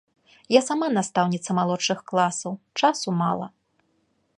Я 0.53 0.61
сама 0.69 0.87
настаўніца 0.97 1.49
малодшых 1.59 2.03
класаў, 2.13 2.51
часу 2.83 3.09
мала. 3.23 3.47